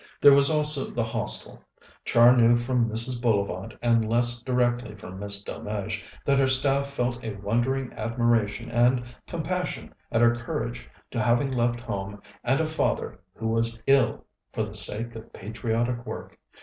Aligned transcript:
There 0.19 0.33
was 0.33 0.49
also 0.49 0.85
the 0.85 1.03
Hostel. 1.03 1.63
Char 2.05 2.35
knew 2.35 2.55
from 2.55 2.89
Mrs. 2.89 3.21
Bullivant, 3.21 3.75
and 3.83 4.09
less 4.09 4.41
directly 4.41 4.95
from 4.95 5.19
Miss 5.19 5.43
Delmege, 5.43 6.01
that 6.25 6.39
her 6.39 6.47
staff 6.47 6.87
felt 6.87 7.23
a 7.23 7.35
wondering 7.35 7.93
admiration 7.93 8.71
and 8.71 9.03
compassion 9.27 9.93
at 10.11 10.21
her 10.21 10.33
courage 10.33 10.89
in 11.11 11.19
having 11.19 11.51
left 11.51 11.79
home 11.79 12.19
and 12.43 12.59
a 12.59 12.65
father 12.67 13.19
who 13.35 13.49
was 13.49 13.77
ill 13.85 14.25
for 14.51 14.63
the 14.63 14.73
sake 14.73 15.15
of 15.15 15.31
patriotic 15.33 16.03
work. 16.03 16.35